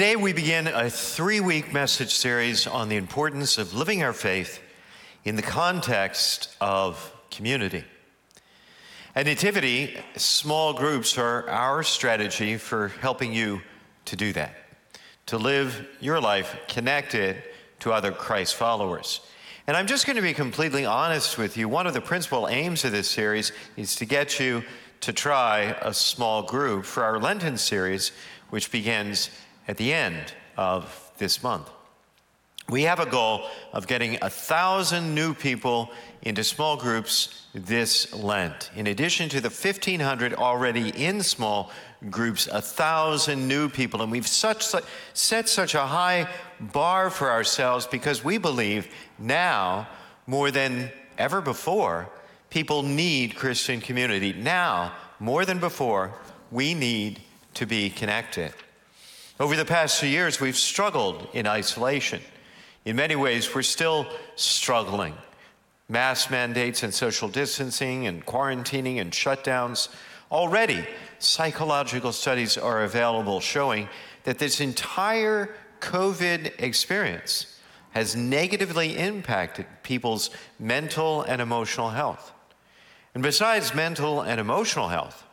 [0.00, 4.58] Today, we begin a three week message series on the importance of living our faith
[5.24, 7.84] in the context of community.
[9.14, 13.60] At Nativity, small groups are our strategy for helping you
[14.06, 14.54] to do that,
[15.26, 17.42] to live your life connected
[17.80, 19.20] to other Christ followers.
[19.66, 21.68] And I'm just going to be completely honest with you.
[21.68, 24.64] One of the principal aims of this series is to get you
[25.02, 28.12] to try a small group for our Lenten series,
[28.48, 29.28] which begins
[29.68, 31.70] at the end of this month.
[32.68, 35.90] We have a goal of getting a thousand new people
[36.22, 38.70] into small groups this Lent.
[38.76, 41.72] In addition to the 1,500 already in small
[42.10, 44.02] groups, a thousand new people.
[44.02, 44.64] And we've such,
[45.14, 46.28] set such a high
[46.60, 48.86] bar for ourselves because we believe
[49.18, 49.88] now,
[50.28, 52.08] more than ever before,
[52.50, 54.32] people need Christian community.
[54.32, 56.14] Now, more than before,
[56.52, 57.20] we need
[57.54, 58.52] to be connected.
[59.40, 62.20] Over the past few years, we've struggled in isolation.
[62.84, 65.14] In many ways, we're still struggling.
[65.88, 69.88] Mass mandates and social distancing and quarantining and shutdowns.
[70.30, 70.86] Already,
[71.20, 73.88] psychological studies are available showing
[74.24, 77.58] that this entire COVID experience
[77.92, 82.30] has negatively impacted people's mental and emotional health.
[83.14, 85.24] And besides mental and emotional health,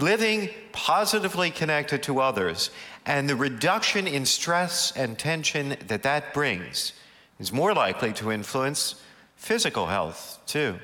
[0.00, 2.70] living positively connected to others
[3.06, 6.92] and the reduction in stress and tension that that brings
[7.38, 8.96] is more likely to influence
[9.36, 10.78] physical health too.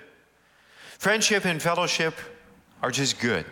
[0.98, 2.14] Friendship and fellowship
[2.82, 3.44] are just good.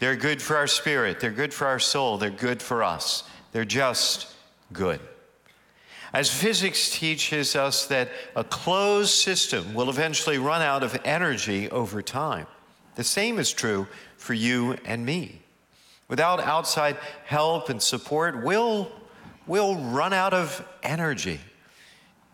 [0.00, 3.24] They're good for our spirit, they're good for our soul, they're good for us.
[3.52, 4.34] They're just
[4.72, 5.00] good.
[6.12, 12.02] As physics teaches us that a closed system will eventually run out of energy over
[12.02, 12.48] time,
[12.96, 13.86] the same is true
[14.16, 15.43] for you and me.
[16.08, 18.90] Without outside help and support, we'll,
[19.46, 21.40] we'll run out of energy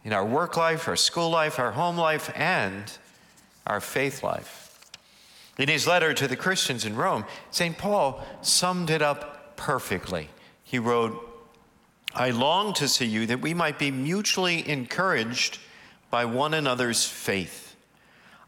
[0.05, 2.93] in our work life, our school life, our home life, and
[3.67, 4.91] our faith life.
[5.59, 7.77] In his letter to the Christians in Rome, St.
[7.77, 10.31] Paul summed it up perfectly.
[10.65, 11.27] He wrote,
[12.15, 15.59] I long to see you that we might be mutually encouraged
[16.11, 17.77] by one another's faith.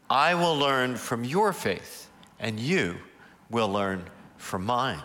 [0.09, 2.09] I will learn from your faith,
[2.39, 2.97] and you
[3.49, 4.03] will learn
[4.37, 5.01] from mine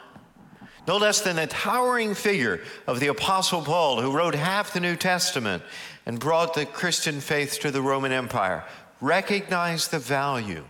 [0.88, 4.96] no less than the towering figure of the Apostle Paul, who wrote half the New
[4.96, 5.62] Testament
[6.06, 8.64] and brought the Christian faith to the Roman Empire,
[9.02, 10.64] recognized the value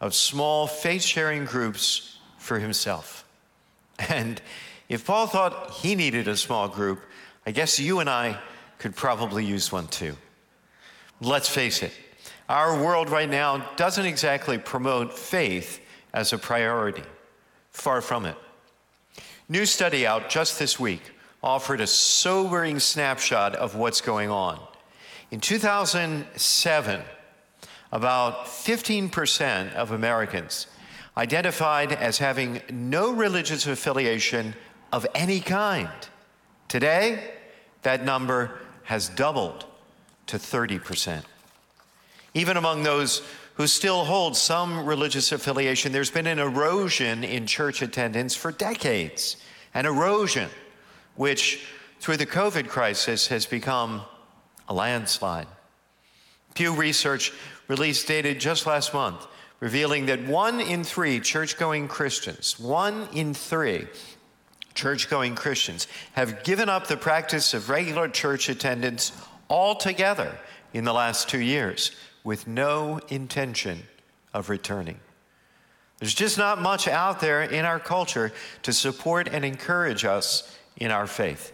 [0.00, 3.24] of small faith sharing groups for himself.
[4.08, 4.42] And
[4.88, 7.00] if Paul thought he needed a small group,
[7.46, 8.40] I guess you and I
[8.78, 10.16] could probably use one too.
[11.20, 11.92] Let's face it,
[12.48, 15.80] our world right now doesn't exactly promote faith
[16.12, 17.04] as a priority.
[17.70, 18.36] Far from it.
[19.50, 21.02] New study out just this week
[21.42, 24.60] offered a sobering snapshot of what's going on.
[25.32, 27.00] In 2007,
[27.90, 30.68] about 15% of Americans
[31.16, 34.54] identified as having no religious affiliation
[34.92, 35.90] of any kind.
[36.68, 37.32] Today,
[37.82, 39.64] that number has doubled
[40.28, 41.24] to 30%.
[42.34, 43.20] Even among those
[43.60, 49.36] who still hold some religious affiliation, there's been an erosion in church attendance for decades,
[49.74, 50.48] an erosion
[51.14, 51.66] which,
[51.98, 54.00] through the COVID crisis, has become
[54.66, 55.46] a landslide.
[56.54, 57.34] Pew Research
[57.68, 59.26] released data just last month
[59.60, 63.86] revealing that one in three church going Christians, one in three
[64.72, 69.12] church going Christians, have given up the practice of regular church attendance
[69.50, 70.34] altogether
[70.72, 71.90] in the last two years
[72.24, 73.82] with no intention
[74.32, 75.00] of returning.
[75.98, 78.32] There's just not much out there in our culture
[78.62, 81.52] to support and encourage us in our faith.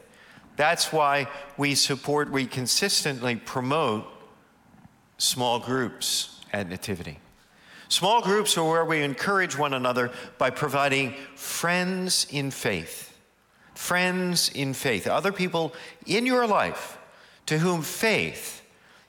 [0.56, 4.06] That's why we support, we consistently promote
[5.18, 7.18] small groups at Nativity.
[7.88, 13.16] Small groups are where we encourage one another by providing friends in faith.
[13.74, 15.74] Friends in faith, other people
[16.06, 16.98] in your life
[17.46, 18.62] to whom faith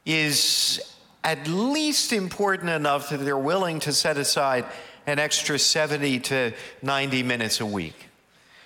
[0.05, 0.96] is
[1.27, 4.63] at least important enough that they're willing to set aside
[5.05, 8.07] an extra 70 to 90 minutes a week.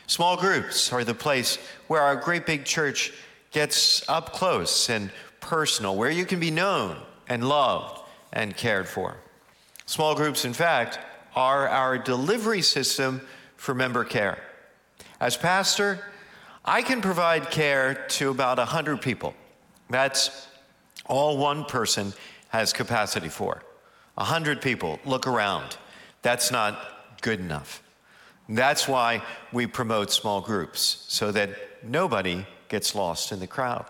[0.05, 3.13] Small groups are the place where our great big church
[3.49, 5.09] gets up close and
[5.39, 6.97] personal, where you can be known
[7.27, 7.99] and loved
[8.31, 9.17] and cared for.
[9.87, 10.99] Small groups, in fact,
[11.35, 13.21] are our delivery system
[13.57, 14.37] for member care.
[15.19, 15.99] As pastor,
[16.63, 19.33] I can provide care to about 100 people.
[19.89, 20.47] That's
[21.07, 22.13] all one person
[22.51, 23.63] has capacity for.
[24.18, 25.77] A hundred people, look around.
[26.21, 26.77] That's not
[27.21, 27.81] good enough.
[28.48, 31.51] That's why we promote small groups, so that
[31.83, 33.86] nobody gets lost in the crowd.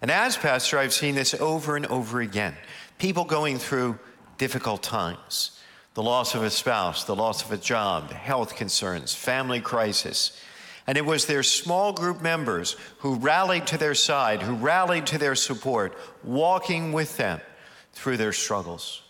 [0.00, 2.54] And as pastor, I've seen this over and over again.
[2.98, 3.98] People going through
[4.38, 5.52] difficult times
[5.94, 10.38] the loss of a spouse, the loss of a job, health concerns, family crisis.
[10.86, 15.18] And it was their small group members who rallied to their side, who rallied to
[15.18, 17.40] their support, walking with them
[17.96, 19.02] through their struggles.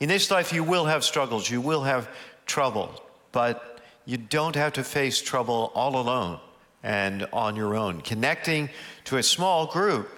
[0.00, 2.08] In this life, you will have struggles, you will have
[2.44, 3.00] trouble,
[3.30, 6.40] but you don't have to face trouble all alone
[6.82, 8.00] and on your own.
[8.00, 8.68] Connecting
[9.04, 10.10] to a small group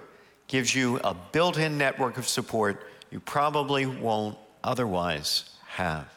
[0.47, 6.07] gives you a built in network of support you probably won't otherwise have.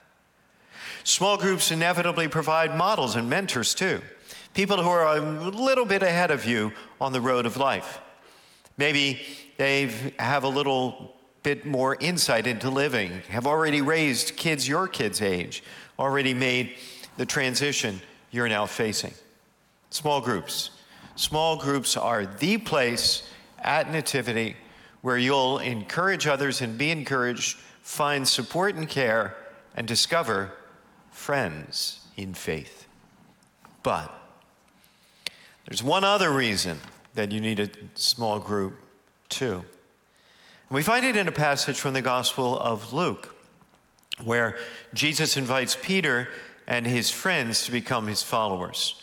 [1.05, 4.01] Small groups inevitably provide models and mentors too,
[4.55, 8.01] people who are a little bit ahead of you on the road of life.
[8.79, 9.21] Maybe
[9.59, 15.23] they have a little bit more insight into living, have already raised kids your kids'
[15.23, 15.63] age,
[15.99, 16.75] already made
[17.17, 18.01] the transition
[18.31, 19.15] you're now facing.
[19.91, 20.71] Small groups.
[21.17, 24.57] Small groups are the place at Nativity
[25.03, 29.37] where you'll encourage others and be encouraged, find support and care,
[29.77, 30.53] and discover
[31.11, 32.87] friends in faith.
[33.83, 34.13] But
[35.67, 36.79] there's one other reason
[37.15, 38.75] that you need a small group,
[39.29, 39.65] too.
[40.69, 43.35] And we find it in a passage from the Gospel of Luke,
[44.23, 44.59] where
[44.93, 46.29] Jesus invites Peter
[46.67, 49.01] and his friends to become his followers.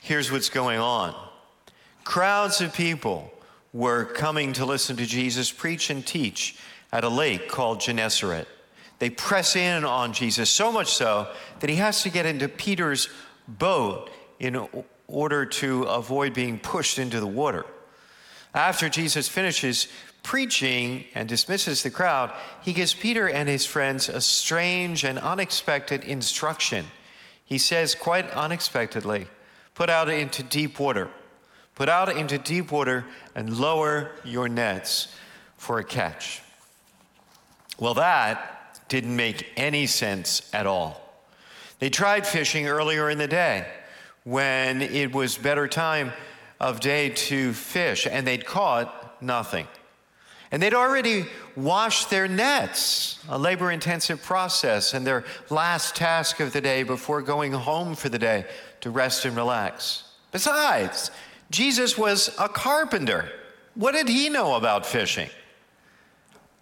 [0.00, 1.14] Here's what's going on
[2.04, 3.30] crowds of people
[3.72, 6.56] were coming to listen to Jesus preach and teach
[6.92, 8.48] at a lake called Gennesaret.
[8.98, 11.28] They press in on Jesus so much so
[11.60, 13.08] that he has to get into Peter's
[13.46, 14.08] boat
[14.40, 14.66] in
[15.06, 17.66] order to avoid being pushed into the water.
[18.54, 19.88] After Jesus finishes
[20.28, 22.30] preaching and dismisses the crowd,
[22.62, 26.84] he gives Peter and his friends a strange and unexpected instruction.
[27.46, 29.26] He says, quite unexpectedly,
[29.74, 31.08] put out into deep water.
[31.74, 35.16] Put out into deep water and lower your nets
[35.56, 36.42] for a catch.
[37.78, 41.24] Well, that didn't make any sense at all.
[41.78, 43.66] They tried fishing earlier in the day
[44.24, 46.12] when it was better time
[46.60, 49.66] of day to fish, and they'd caught nothing.
[50.50, 56.52] And they'd already washed their nets, a labor intensive process, and their last task of
[56.52, 58.46] the day before going home for the day
[58.80, 60.04] to rest and relax.
[60.32, 61.10] Besides,
[61.50, 63.30] Jesus was a carpenter.
[63.74, 65.28] What did he know about fishing?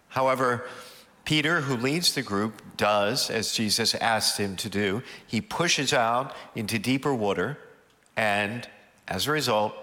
[0.09, 0.65] However,
[1.25, 5.03] Peter, who leads the group, does as Jesus asked him to do.
[5.25, 7.57] He pushes out into deeper water,
[8.15, 8.67] and
[9.07, 9.75] as a result,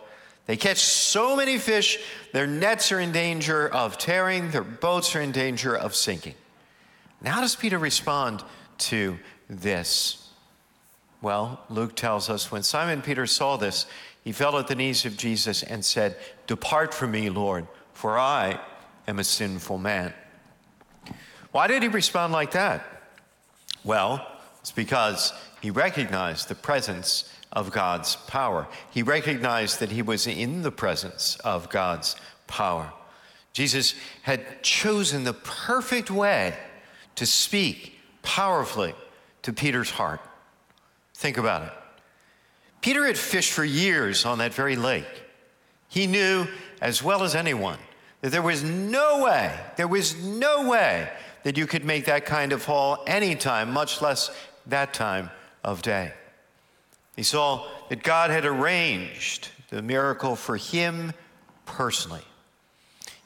[0.46, 1.99] they catch so many fish,
[2.32, 6.35] their nets are in danger of tearing, their boats are in danger of sinking.
[7.23, 8.44] Now, how does Peter respond
[8.79, 9.19] to
[9.49, 10.29] this?
[11.23, 13.87] Well, Luke tells us when Simon Peter saw this,
[14.23, 16.17] he fell at the knees of Jesus and said,
[16.47, 18.61] Depart from me, Lord, for I
[19.08, 20.12] am a sinful man.
[21.52, 22.85] Why did he respond like that?
[23.85, 24.26] Well,
[24.61, 25.33] it's because
[25.64, 28.68] he recognized the presence of God's power.
[28.90, 32.16] He recognized that he was in the presence of God's
[32.47, 32.92] power.
[33.54, 33.94] Jesus
[34.25, 36.54] had chosen the perfect way
[37.14, 38.94] to speak powerfully
[39.40, 40.21] to Peter's heart.
[41.14, 41.73] Think about it.
[42.83, 45.25] Peter had fished for years on that very lake.
[45.88, 46.47] He knew
[46.83, 47.78] as well as anyone
[48.21, 51.09] that there was no way, there was no way
[51.42, 54.30] that you could make that kind of haul anytime, much less
[54.66, 55.30] that time
[55.64, 56.12] of day.
[57.16, 61.12] He saw that God had arranged the miracle for him
[61.66, 62.23] personally.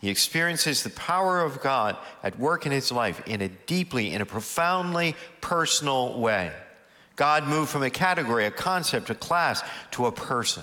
[0.00, 4.20] He experiences the power of God at work in his life in a deeply, in
[4.20, 6.52] a profoundly personal way.
[7.16, 10.62] God moved from a category, a concept, a class to a person,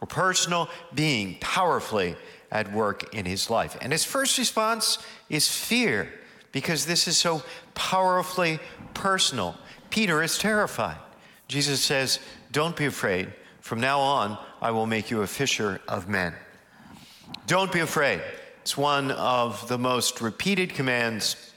[0.00, 2.14] a personal being powerfully
[2.52, 3.76] at work in his life.
[3.80, 4.98] And his first response
[5.28, 6.12] is fear
[6.52, 7.42] because this is so
[7.74, 8.60] powerfully
[8.94, 9.56] personal.
[9.90, 10.98] Peter is terrified.
[11.48, 12.20] Jesus says,
[12.52, 13.32] Don't be afraid.
[13.60, 16.34] From now on, I will make you a fisher of men.
[17.46, 18.20] Don't be afraid.
[18.62, 21.52] It's one of the most repeated commands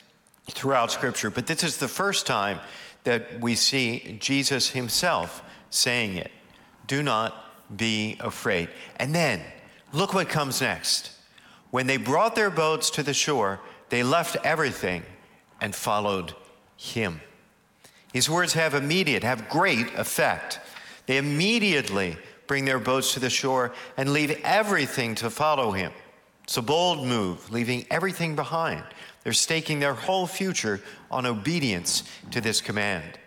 [0.49, 2.59] throughout Scripture, but this is the first time
[3.03, 6.31] that we see Jesus himself saying it.
[6.87, 7.35] Do not
[7.75, 8.69] be afraid.
[8.97, 9.41] And then,
[9.91, 11.11] look what comes next.
[11.71, 13.59] When they brought their boats to the shore,
[13.89, 15.03] they left everything
[15.59, 16.33] and followed
[16.77, 17.21] him.
[18.13, 20.59] His words have immediate, have great effect.
[21.07, 22.15] They immediately
[22.47, 25.91] bring their boats to the shore and leave everything to follow him.
[26.43, 28.83] It's a bold move, leaving everything behind.
[29.23, 30.79] They're staking their whole future
[31.09, 33.17] on obedience to this command.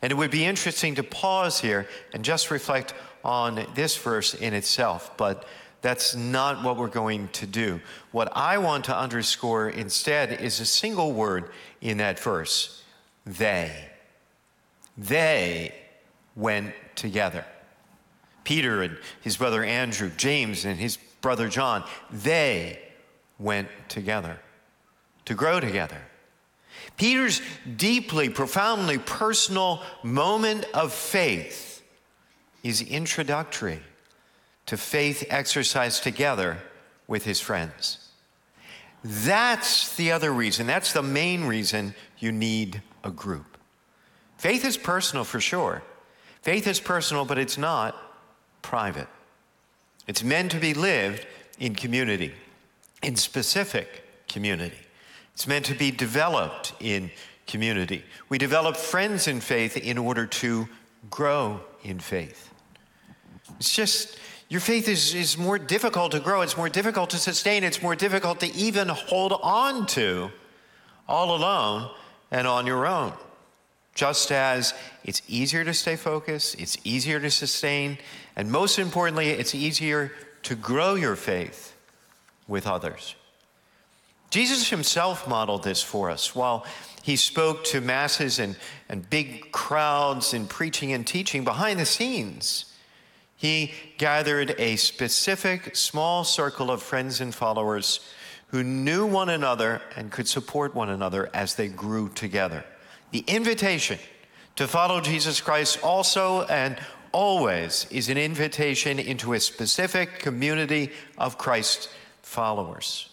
[0.00, 4.54] And it would be interesting to pause here and just reflect on this verse in
[4.54, 5.44] itself, but
[5.82, 7.80] that's not what we're going to do.
[8.12, 11.50] What I want to underscore instead is a single word
[11.82, 12.82] in that verse
[13.26, 13.90] they.
[14.96, 15.74] They
[16.36, 17.44] went together.
[18.44, 22.80] Peter and his brother Andrew, James and his brother John, they
[23.38, 24.38] went together
[25.26, 26.00] to grow together.
[26.96, 27.40] Peter's
[27.76, 31.82] deeply, profoundly personal moment of faith
[32.62, 33.80] is introductory
[34.66, 36.58] to faith exercised together
[37.06, 38.08] with his friends.
[39.02, 43.56] That's the other reason, that's the main reason you need a group.
[44.40, 45.82] Faith is personal for sure.
[46.40, 47.94] Faith is personal, but it's not
[48.62, 49.06] private.
[50.06, 51.26] It's meant to be lived
[51.58, 52.32] in community,
[53.02, 54.78] in specific community.
[55.34, 57.10] It's meant to be developed in
[57.46, 58.02] community.
[58.30, 60.66] We develop friends in faith in order to
[61.10, 62.48] grow in faith.
[63.58, 64.18] It's just,
[64.48, 67.94] your faith is, is more difficult to grow, it's more difficult to sustain, it's more
[67.94, 70.30] difficult to even hold on to
[71.06, 71.90] all alone
[72.30, 73.12] and on your own.
[74.00, 74.72] Just as
[75.04, 77.98] it's easier to stay focused, it's easier to sustain,
[78.34, 80.10] and most importantly, it's easier
[80.44, 81.76] to grow your faith
[82.48, 83.14] with others.
[84.30, 86.64] Jesus himself modeled this for us while
[87.02, 88.56] he spoke to masses and,
[88.88, 92.72] and big crowds in preaching and teaching behind the scenes.
[93.36, 98.00] He gathered a specific small circle of friends and followers
[98.46, 102.64] who knew one another and could support one another as they grew together.
[103.10, 103.98] The invitation
[104.56, 106.78] to follow Jesus Christ also and
[107.12, 111.90] always is an invitation into a specific community of Christ
[112.22, 113.08] followers.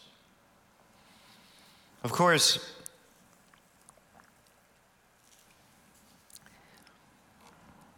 [2.04, 2.74] Of course,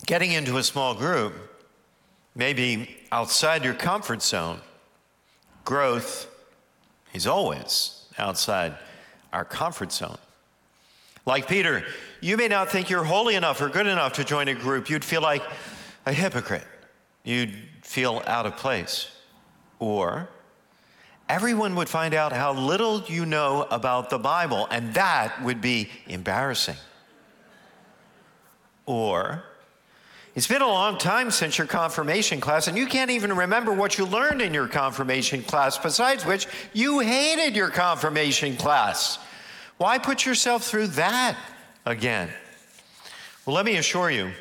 [0.06, 1.34] getting into a small group
[2.36, 4.62] maybe outside your comfort zone.
[5.65, 6.27] Growth
[7.13, 8.75] is always outside
[9.34, 10.18] our comfort zone.
[11.29, 11.83] Like Peter,
[12.21, 14.89] you may not think you're holy enough or good enough to join a group.
[14.89, 15.43] You'd feel like
[16.07, 16.65] a hypocrite.
[17.24, 19.12] You'd feel out of place.
[19.77, 20.27] Or
[21.29, 25.91] everyone would find out how little you know about the Bible, and that would be
[26.07, 26.77] embarrassing.
[28.88, 29.43] Or,
[30.33, 34.00] it's been a long time since your confirmation class, and you can't even remember what
[34.00, 39.19] you learned in your confirmation class, besides which, you hated your confirmation class.
[39.79, 41.38] Why put yourself through that
[41.86, 42.29] again?
[43.45, 44.31] Well, let me assure you,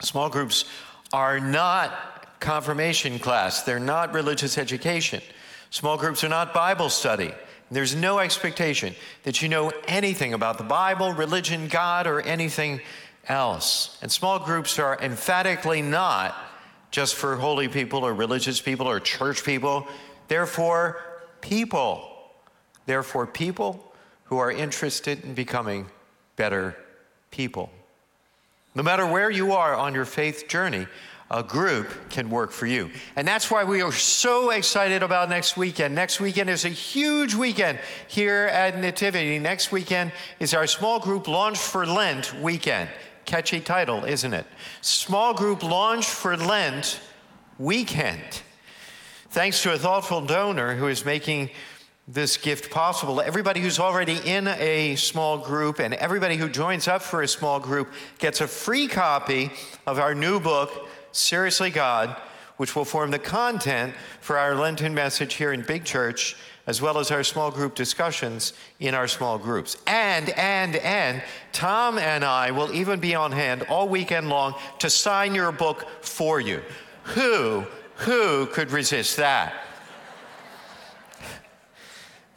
[0.00, 0.64] small groups
[1.12, 5.20] are not confirmation class, they're not religious education.
[5.68, 7.34] Small groups are not Bible study.
[7.70, 8.94] There's no expectation
[9.24, 12.80] that you know anything about the Bible, religion, God, or anything
[13.28, 13.98] else.
[14.00, 16.34] And small groups are emphatically not
[16.90, 19.86] just for holy people or religious people or church people.
[20.28, 20.98] They're for
[21.42, 22.08] people.
[22.86, 23.85] They're for people
[24.26, 25.86] who are interested in becoming
[26.36, 26.76] better
[27.30, 27.70] people.
[28.74, 30.86] No matter where you are on your faith journey,
[31.30, 32.90] a group can work for you.
[33.16, 35.94] And that's why we are so excited about next weekend.
[35.94, 39.38] Next weekend is a huge weekend here at Nativity.
[39.38, 42.88] Next weekend is our small group launch for Lent weekend.
[43.24, 44.46] Catchy title, isn't it?
[44.82, 47.00] Small group launch for Lent
[47.58, 48.42] weekend.
[49.30, 51.50] Thanks to a thoughtful donor who is making
[52.08, 53.20] this gift possible.
[53.20, 57.58] Everybody who's already in a small group and everybody who joins up for a small
[57.58, 59.50] group gets a free copy
[59.86, 62.16] of our new book, Seriously God,
[62.58, 66.36] which will form the content for our Lenten message here in Big Church,
[66.68, 69.76] as well as our small group discussions in our small groups.
[69.86, 71.22] And, and, and,
[71.52, 75.86] Tom and I will even be on hand all weekend long to sign your book
[76.02, 76.62] for you.
[77.02, 77.64] Who,
[77.96, 79.65] who could resist that?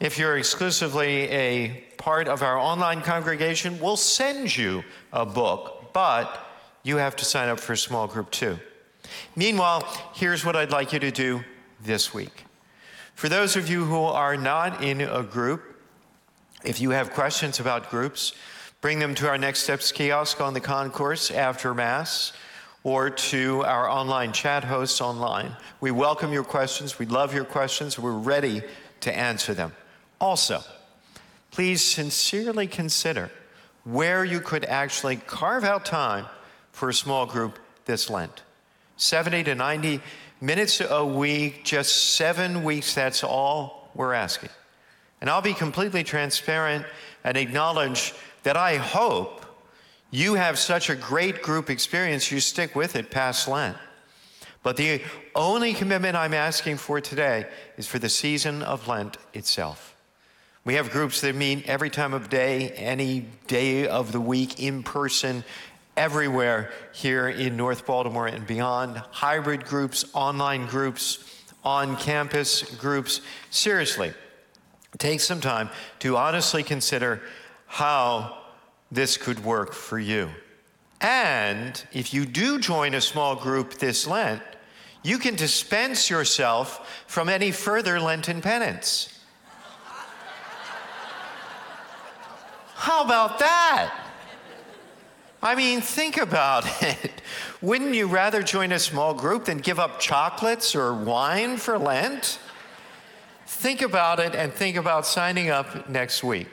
[0.00, 6.46] If you're exclusively a part of our online congregation, we'll send you a book, but
[6.82, 8.58] you have to sign up for a small group too.
[9.36, 11.44] Meanwhile, here's what I'd like you to do
[11.82, 12.46] this week.
[13.14, 15.62] For those of you who are not in a group,
[16.64, 18.32] if you have questions about groups,
[18.80, 22.32] bring them to our Next Steps kiosk on the concourse after Mass
[22.84, 25.54] or to our online chat hosts online.
[25.82, 26.98] We welcome your questions.
[26.98, 27.98] We love your questions.
[27.98, 28.62] We're ready
[29.00, 29.72] to answer them.
[30.20, 30.62] Also,
[31.50, 33.30] please sincerely consider
[33.84, 36.26] where you could actually carve out time
[36.72, 38.42] for a small group this Lent.
[38.96, 40.00] 70 to 90
[40.40, 44.50] minutes a week, just seven weeks, that's all we're asking.
[45.20, 46.86] And I'll be completely transparent
[47.24, 49.40] and acknowledge that I hope
[50.10, 53.76] You have such a great group experience, you stick with it past Lent.
[54.62, 55.02] But the
[55.34, 57.46] only commitment I'm asking for today
[57.76, 59.89] is for the season of Lent itself.
[60.70, 64.84] We have groups that meet every time of day, any day of the week, in
[64.84, 65.42] person,
[65.96, 68.98] everywhere here in North Baltimore and beyond.
[69.10, 71.24] Hybrid groups, online groups,
[71.64, 73.20] on campus groups.
[73.50, 74.12] Seriously,
[74.98, 77.20] take some time to honestly consider
[77.66, 78.38] how
[78.92, 80.30] this could work for you.
[81.00, 84.40] And if you do join a small group this Lent,
[85.02, 89.16] you can dispense yourself from any further Lenten penance.
[92.80, 93.94] How about that?
[95.42, 97.20] I mean, think about it.
[97.60, 102.38] Wouldn't you rather join a small group than give up chocolates or wine for Lent?
[103.44, 106.48] Think about it and think about signing up next week.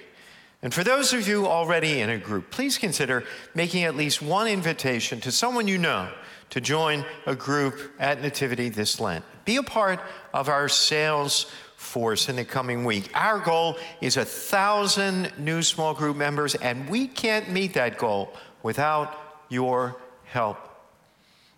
[0.62, 3.24] And for those of you already in a group, please consider
[3.56, 6.10] making at least one invitation to someone you know
[6.50, 9.24] to join a group at Nativity this Lent.
[9.46, 10.02] Be a part
[10.34, 13.10] of our sales force in the coming week.
[13.14, 18.34] Our goal is a thousand new small group members, and we can't meet that goal
[18.64, 19.16] without
[19.48, 20.58] your help.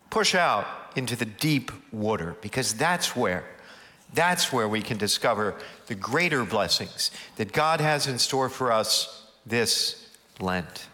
[0.09, 3.45] Push out into the deep water because that's where
[4.13, 9.27] that's where we can discover the greater blessings that God has in store for us
[9.45, 10.07] this
[10.39, 10.88] Lent.